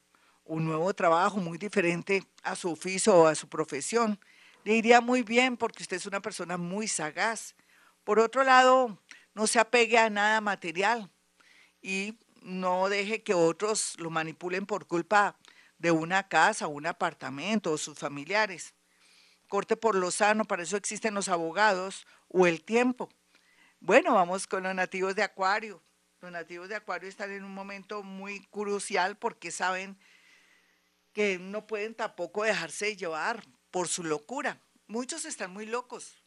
un 0.44 0.66
nuevo 0.66 0.94
trabajo 0.94 1.38
muy 1.38 1.58
diferente 1.58 2.24
a 2.44 2.56
su 2.56 2.70
oficio 2.70 3.16
o 3.16 3.26
a 3.26 3.34
su 3.34 3.50
profesión 3.50 4.20
le 4.66 4.76
iría 4.76 5.02
muy 5.02 5.24
bien 5.24 5.58
porque 5.58 5.82
usted 5.82 5.98
es 5.98 6.06
una 6.06 6.22
persona 6.22 6.58
muy 6.58 6.88
sagaz. 6.88 7.56
Por 8.04 8.20
otro 8.20 8.44
lado, 8.44 9.00
no 9.34 9.48
se 9.48 9.58
apegue 9.60 9.98
a 9.98 10.12
nada 10.12 10.42
material 10.42 11.10
y 11.82 12.20
no 12.44 12.88
deje 12.88 13.24
que 13.24 13.34
otros 13.34 13.96
lo 13.98 14.12
manipulen 14.12 14.68
por 14.68 14.86
culpa 14.86 15.40
de 15.80 15.90
una 15.90 16.28
casa, 16.28 16.68
un 16.68 16.86
apartamento 16.86 17.72
o 17.72 17.80
sus 17.80 17.98
familiares. 17.98 18.76
Corte 19.54 19.78
por 19.78 19.94
lo 19.94 20.10
sano, 20.10 20.46
para 20.46 20.64
eso 20.64 20.78
existen 20.78 21.14
los 21.14 21.30
abogados 21.30 22.08
o 22.28 22.48
el 22.48 22.64
tiempo. 22.64 23.08
Bueno, 23.80 24.16
vamos 24.16 24.48
con 24.48 24.64
los 24.64 24.74
nativos 24.74 25.14
de 25.14 25.22
Acuario. 25.22 25.80
Los 26.22 26.32
nativos 26.32 26.70
de 26.70 26.76
Acuario 26.76 27.08
están 27.08 27.30
en 27.30 27.44
un 27.44 27.54
momento 27.54 28.02
muy 28.02 28.40
crucial 28.48 29.16
porque 29.16 29.52
saben 29.52 29.96
que 31.14 31.38
no 31.38 31.68
pueden 31.68 31.94
tampoco 31.94 32.42
dejarse 32.44 32.96
llevar 32.96 33.44
por 33.70 33.88
su 33.88 34.04
locura. 34.04 34.60
Muchos 34.88 35.24
están 35.24 35.54
muy 35.54 35.68
locos, 35.68 36.24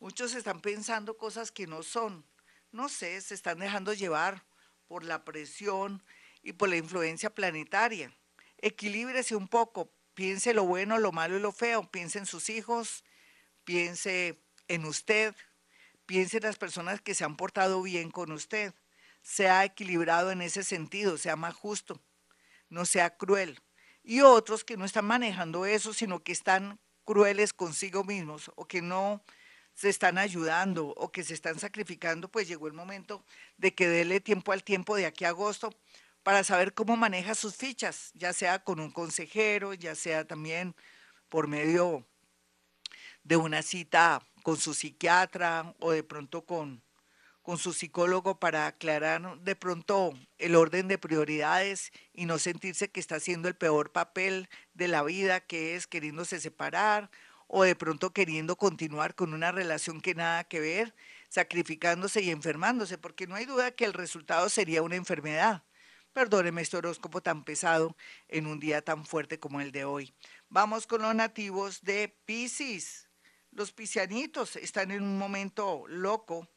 muchos 0.00 0.34
están 0.34 0.60
pensando 0.60 1.16
cosas 1.16 1.52
que 1.52 1.68
no 1.68 1.84
son. 1.84 2.26
No 2.72 2.88
sé, 2.88 3.20
se 3.20 3.34
están 3.34 3.60
dejando 3.60 3.92
llevar 3.92 4.42
por 4.88 5.04
la 5.04 5.24
presión 5.24 6.02
y 6.42 6.54
por 6.54 6.68
la 6.70 6.76
influencia 6.76 7.32
planetaria. 7.32 8.12
Equilíbrese 8.58 9.36
un 9.36 9.46
poco, 9.46 9.92
piense 10.14 10.54
lo 10.54 10.64
bueno, 10.64 10.98
lo 10.98 11.12
malo 11.12 11.36
y 11.36 11.40
lo 11.40 11.52
feo, 11.52 11.90
piense 11.90 12.18
en 12.18 12.26
sus 12.26 12.48
hijos, 12.50 13.04
piense 13.64 14.40
en 14.68 14.84
usted, 14.84 15.34
piense 16.06 16.38
en 16.38 16.44
las 16.44 16.56
personas 16.56 17.00
que 17.00 17.14
se 17.14 17.24
han 17.24 17.36
portado 17.36 17.82
bien 17.82 18.10
con 18.10 18.32
usted. 18.32 18.74
Sea 19.22 19.64
equilibrado 19.64 20.30
en 20.30 20.42
ese 20.42 20.64
sentido, 20.64 21.16
sea 21.16 21.36
más 21.36 21.54
justo, 21.54 22.00
no 22.68 22.84
sea 22.84 23.16
cruel 23.16 23.60
y 24.04 24.20
otros 24.20 24.62
que 24.62 24.76
no 24.76 24.84
están 24.84 25.06
manejando 25.06 25.64
eso, 25.64 25.94
sino 25.94 26.22
que 26.22 26.32
están 26.32 26.78
crueles 27.04 27.52
consigo 27.52 28.04
mismos 28.04 28.52
o 28.54 28.66
que 28.66 28.82
no 28.82 29.24
se 29.72 29.88
están 29.88 30.18
ayudando 30.18 30.88
o 30.88 31.10
que 31.10 31.24
se 31.24 31.34
están 31.34 31.58
sacrificando, 31.58 32.28
pues 32.28 32.46
llegó 32.46 32.68
el 32.68 32.74
momento 32.74 33.24
de 33.56 33.74
que 33.74 33.88
déle 33.88 34.20
tiempo 34.20 34.52
al 34.52 34.62
tiempo 34.62 34.94
de 34.94 35.06
aquí 35.06 35.24
a 35.24 35.30
agosto 35.30 35.74
para 36.24 36.42
saber 36.42 36.74
cómo 36.74 36.96
maneja 36.96 37.36
sus 37.36 37.54
fichas, 37.54 38.10
ya 38.14 38.32
sea 38.32 38.64
con 38.64 38.80
un 38.80 38.90
consejero, 38.90 39.74
ya 39.74 39.94
sea 39.94 40.26
también 40.26 40.74
por 41.28 41.46
medio 41.46 42.04
de 43.22 43.36
una 43.36 43.62
cita 43.62 44.26
con 44.42 44.56
su 44.56 44.74
psiquiatra 44.74 45.74
o 45.78 45.92
de 45.92 46.02
pronto 46.02 46.44
con 46.44 46.82
con 47.44 47.58
su 47.58 47.74
psicólogo 47.74 48.40
para 48.40 48.66
aclarar 48.66 49.38
de 49.40 49.54
pronto 49.54 50.14
el 50.38 50.56
orden 50.56 50.88
de 50.88 50.96
prioridades 50.96 51.92
y 52.14 52.24
no 52.24 52.38
sentirse 52.38 52.88
que 52.88 53.00
está 53.00 53.16
haciendo 53.16 53.48
el 53.48 53.54
peor 53.54 53.92
papel 53.92 54.48
de 54.72 54.88
la 54.88 55.02
vida, 55.02 55.40
que 55.40 55.76
es 55.76 55.86
queriéndose 55.86 56.40
separar 56.40 57.10
o 57.46 57.62
de 57.62 57.76
pronto 57.76 58.14
queriendo 58.14 58.56
continuar 58.56 59.14
con 59.14 59.34
una 59.34 59.52
relación 59.52 60.00
que 60.00 60.14
nada 60.14 60.44
que 60.44 60.58
ver, 60.58 60.94
sacrificándose 61.28 62.22
y 62.22 62.30
enfermándose, 62.30 62.96
porque 62.96 63.26
no 63.26 63.34
hay 63.34 63.44
duda 63.44 63.72
que 63.72 63.84
el 63.84 63.92
resultado 63.92 64.48
sería 64.48 64.82
una 64.82 64.96
enfermedad. 64.96 65.64
Perdóneme 66.14 66.62
este 66.62 66.76
horóscopo 66.76 67.22
tan 67.22 67.42
pesado 67.42 67.96
en 68.28 68.46
un 68.46 68.60
día 68.60 68.82
tan 68.82 69.04
fuerte 69.04 69.40
como 69.40 69.60
el 69.60 69.72
de 69.72 69.84
hoy. 69.84 70.14
Vamos 70.48 70.86
con 70.86 71.02
los 71.02 71.12
nativos 71.12 71.82
de 71.82 72.16
Pisces. 72.24 73.08
Los 73.50 73.72
piscianitos 73.72 74.54
están 74.54 74.92
en 74.92 75.02
un 75.02 75.18
momento 75.18 75.84
loco 75.88 76.48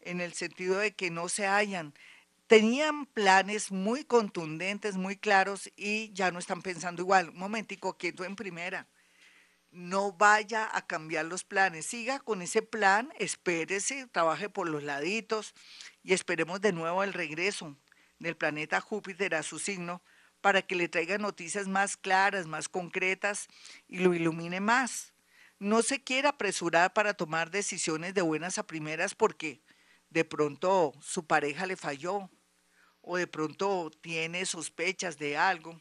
en 0.00 0.20
el 0.20 0.34
sentido 0.34 0.76
de 0.76 0.94
que 0.94 1.10
no 1.10 1.30
se 1.30 1.46
hallan. 1.46 1.94
Tenían 2.46 3.06
planes 3.06 3.72
muy 3.72 4.04
contundentes, 4.04 4.96
muy 4.96 5.16
claros 5.16 5.72
y 5.76 6.12
ya 6.12 6.30
no 6.30 6.38
están 6.38 6.60
pensando 6.60 7.00
igual. 7.00 7.30
Un 7.30 7.38
momentico, 7.38 7.96
quieto 7.96 8.22
en 8.22 8.36
primera. 8.36 8.86
No 9.70 10.12
vaya 10.12 10.68
a 10.70 10.86
cambiar 10.86 11.24
los 11.24 11.42
planes. 11.42 11.86
Siga 11.86 12.18
con 12.18 12.42
ese 12.42 12.60
plan, 12.60 13.10
espérese, 13.18 14.08
trabaje 14.08 14.50
por 14.50 14.68
los 14.68 14.82
laditos 14.82 15.54
y 16.02 16.12
esperemos 16.12 16.60
de 16.60 16.72
nuevo 16.72 17.02
el 17.02 17.14
regreso 17.14 17.78
del 18.18 18.36
planeta 18.36 18.80
Júpiter 18.80 19.34
a 19.34 19.42
su 19.42 19.58
signo 19.58 20.02
para 20.40 20.62
que 20.62 20.76
le 20.76 20.88
traiga 20.88 21.18
noticias 21.18 21.66
más 21.66 21.96
claras, 21.96 22.46
más 22.46 22.68
concretas 22.68 23.48
y 23.88 23.98
lo 23.98 24.14
ilumine 24.14 24.60
más. 24.60 25.12
no 25.58 25.82
se 25.82 26.04
quiera 26.04 26.30
apresurar 26.30 26.92
para 26.92 27.14
tomar 27.14 27.50
decisiones 27.50 28.12
de 28.14 28.22
buenas 28.22 28.58
a 28.58 28.66
primeras 28.66 29.14
porque 29.14 29.62
de 30.10 30.24
pronto 30.24 30.92
su 31.00 31.26
pareja 31.26 31.66
le 31.66 31.76
falló 31.76 32.30
o 33.00 33.16
de 33.16 33.26
pronto 33.26 33.90
tiene 34.02 34.44
sospechas 34.44 35.18
de 35.18 35.36
algo 35.36 35.80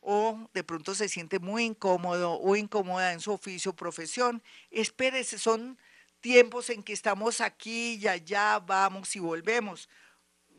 o 0.00 0.50
de 0.52 0.64
pronto 0.64 0.94
se 0.94 1.08
siente 1.08 1.38
muy 1.38 1.64
incómodo 1.64 2.32
o 2.34 2.56
incómoda 2.56 3.12
en 3.12 3.20
su 3.20 3.32
oficio 3.32 3.70
o 3.70 3.76
profesión. 3.76 4.42
Espérese, 4.70 5.38
son 5.38 5.78
tiempos 6.20 6.70
en 6.70 6.82
que 6.82 6.92
estamos 6.92 7.40
aquí 7.40 7.94
y 7.94 8.08
allá, 8.08 8.58
vamos 8.58 9.14
y 9.16 9.20
volvemos. 9.20 9.88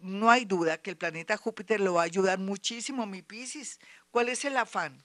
No 0.05 0.29
hay 0.29 0.45
duda 0.45 0.77
que 0.77 0.91
el 0.91 0.97
planeta 0.97 1.35
Júpiter 1.35 1.79
lo 1.79 1.95
va 1.95 2.01
a 2.01 2.05
ayudar 2.05 2.38
muchísimo, 2.38 3.07
mi 3.07 3.24
Piscis. 3.24 3.79
¿Cuál 4.12 4.29
es 4.29 4.45
el 4.45 4.55
afán? 4.55 5.03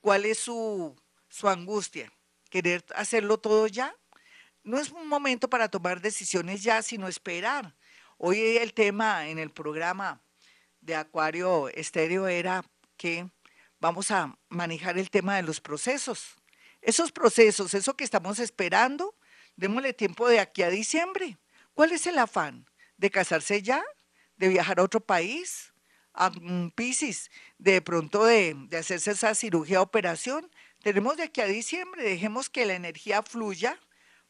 ¿Cuál 0.00 0.24
es 0.24 0.38
su, 0.38 0.96
su 1.28 1.46
angustia? 1.46 2.10
¿Querer 2.48 2.82
hacerlo 2.94 3.38
todo 3.38 3.66
ya? 3.66 3.94
No 4.62 4.78
es 4.78 4.92
un 4.92 5.06
momento 5.08 5.50
para 5.50 5.68
tomar 5.68 6.00
decisiones 6.00 6.62
ya, 6.62 6.80
sino 6.80 7.06
esperar. 7.06 7.76
Hoy 8.16 8.56
el 8.56 8.72
tema 8.72 9.28
en 9.28 9.38
el 9.38 9.50
programa 9.50 10.22
de 10.80 10.94
Acuario 10.94 11.68
Estéreo 11.68 12.26
era 12.26 12.64
que 12.96 13.30
vamos 13.78 14.10
a 14.10 14.38
manejar 14.48 14.96
el 14.96 15.10
tema 15.10 15.36
de 15.36 15.42
los 15.42 15.60
procesos. 15.60 16.36
Esos 16.80 17.12
procesos, 17.12 17.74
eso 17.74 17.94
que 17.94 18.04
estamos 18.04 18.38
esperando, 18.38 19.14
démosle 19.56 19.92
tiempo 19.92 20.26
de 20.30 20.40
aquí 20.40 20.62
a 20.62 20.70
diciembre. 20.70 21.36
¿Cuál 21.74 21.92
es 21.92 22.06
el 22.06 22.18
afán? 22.18 22.64
¿De 22.96 23.10
casarse 23.10 23.60
ya? 23.60 23.84
¿De 24.40 24.48
viajar 24.48 24.80
a 24.80 24.84
otro 24.84 25.00
país? 25.00 25.74
¿A 26.14 26.32
Pisces? 26.74 27.30
¿De 27.58 27.82
pronto 27.82 28.24
de, 28.24 28.56
de 28.70 28.78
hacerse 28.78 29.10
esa 29.10 29.34
cirugía 29.34 29.82
operación? 29.82 30.50
Tenemos 30.82 31.18
de 31.18 31.24
aquí 31.24 31.42
a 31.42 31.44
diciembre, 31.44 32.02
dejemos 32.02 32.48
que 32.48 32.64
la 32.64 32.72
energía 32.72 33.22
fluya 33.22 33.78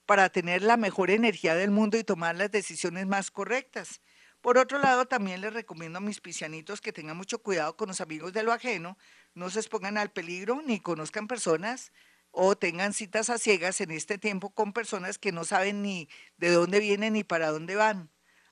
para 0.06 0.28
tener 0.28 0.62
la 0.62 0.76
mejor 0.76 1.12
energía 1.12 1.54
del 1.54 1.70
mundo 1.70 1.96
y 1.96 2.02
tomar 2.02 2.34
las 2.34 2.50
decisiones 2.50 3.06
más 3.06 3.30
correctas. 3.30 4.00
Por 4.40 4.58
otro 4.58 4.80
lado, 4.80 5.06
también 5.06 5.42
les 5.42 5.52
recomiendo 5.52 5.98
a 5.98 6.02
mis 6.02 6.20
piscianitos 6.20 6.80
que 6.80 6.92
tengan 6.92 7.16
mucho 7.16 7.40
cuidado 7.40 7.76
con 7.76 7.86
los 7.86 8.00
amigos 8.00 8.32
de 8.32 8.42
lo 8.42 8.52
ajeno, 8.52 8.98
no 9.34 9.48
se 9.48 9.60
expongan 9.60 9.96
al 9.96 10.10
peligro 10.10 10.60
ni 10.66 10.80
conozcan 10.80 11.28
personas 11.28 11.92
o 12.32 12.56
tengan 12.56 12.94
citas 12.94 13.30
a 13.30 13.38
ciegas 13.38 13.80
en 13.80 13.92
este 13.92 14.18
tiempo 14.18 14.50
con 14.50 14.72
personas 14.72 15.18
que 15.18 15.30
no 15.30 15.44
saben 15.44 15.82
ni 15.82 16.08
de 16.36 16.50
dónde 16.50 16.80
vienen 16.80 17.12
ni 17.12 17.22
para 17.22 17.52
dónde 17.52 17.76
van. 17.76 18.10